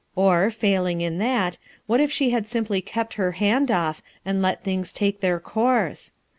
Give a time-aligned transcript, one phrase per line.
[0.15, 4.63] Or, failing in that, what if she had simply kept her hand off and let
[4.63, 5.43] things take JUSTICE OR MERCY?
[5.43, 5.53] 233 their
[5.91, 6.11] course?